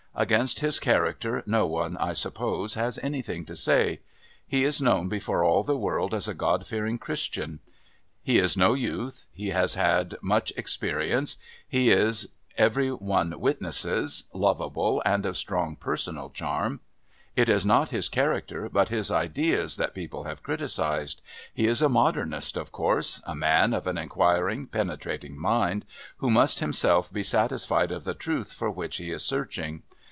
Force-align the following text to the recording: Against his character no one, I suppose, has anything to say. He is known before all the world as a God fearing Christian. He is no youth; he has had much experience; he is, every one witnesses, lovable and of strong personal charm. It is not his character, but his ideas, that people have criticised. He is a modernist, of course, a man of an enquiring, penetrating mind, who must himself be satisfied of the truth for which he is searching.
Against 0.13 0.59
his 0.59 0.77
character 0.77 1.41
no 1.45 1.65
one, 1.65 1.95
I 1.95 2.11
suppose, 2.13 2.73
has 2.73 2.99
anything 3.01 3.45
to 3.45 3.55
say. 3.55 4.01
He 4.45 4.65
is 4.65 4.81
known 4.81 5.07
before 5.07 5.41
all 5.41 5.63
the 5.63 5.77
world 5.77 6.13
as 6.13 6.27
a 6.27 6.33
God 6.33 6.67
fearing 6.67 6.99
Christian. 6.99 7.61
He 8.21 8.37
is 8.37 8.57
no 8.57 8.73
youth; 8.73 9.27
he 9.31 9.51
has 9.51 9.75
had 9.75 10.15
much 10.21 10.51
experience; 10.57 11.37
he 11.65 11.91
is, 11.91 12.27
every 12.57 12.89
one 12.91 13.39
witnesses, 13.39 14.25
lovable 14.33 15.01
and 15.05 15.25
of 15.25 15.37
strong 15.37 15.77
personal 15.77 16.29
charm. 16.29 16.81
It 17.37 17.47
is 17.47 17.65
not 17.65 17.89
his 17.89 18.09
character, 18.09 18.67
but 18.69 18.89
his 18.89 19.11
ideas, 19.11 19.77
that 19.77 19.95
people 19.95 20.25
have 20.25 20.43
criticised. 20.43 21.21
He 21.53 21.67
is 21.67 21.81
a 21.81 21.87
modernist, 21.89 22.57
of 22.57 22.73
course, 22.73 23.21
a 23.25 23.33
man 23.33 23.73
of 23.73 23.87
an 23.87 23.97
enquiring, 23.97 24.67
penetrating 24.67 25.39
mind, 25.39 25.85
who 26.17 26.29
must 26.29 26.59
himself 26.59 27.11
be 27.13 27.23
satisfied 27.23 27.93
of 27.93 28.03
the 28.03 28.13
truth 28.13 28.51
for 28.51 28.69
which 28.69 28.97
he 28.97 29.09
is 29.09 29.23
searching. 29.23 29.83